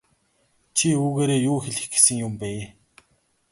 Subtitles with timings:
[0.77, 2.49] Чи үүгээрээ юу хэлэх гэсэн юм бэ?